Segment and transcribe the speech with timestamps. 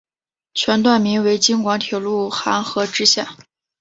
[0.55, 3.27] 全段名为京广铁路邯和支线。